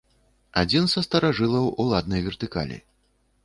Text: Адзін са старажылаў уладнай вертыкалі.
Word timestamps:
Адзін 0.61 0.87
са 0.93 1.03
старажылаў 1.07 1.69
уладнай 1.87 2.21
вертыкалі. 2.29 2.85